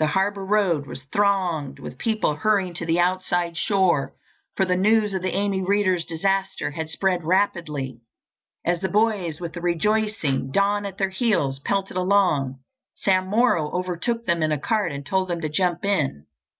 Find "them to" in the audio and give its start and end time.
15.28-15.48